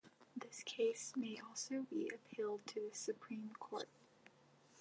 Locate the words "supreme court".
2.95-3.87